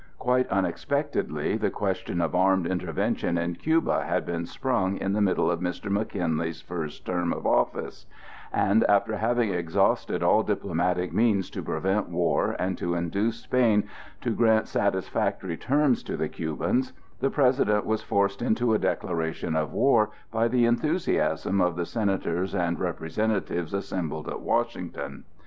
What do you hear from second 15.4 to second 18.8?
terms to the Cubans, the President was forced into a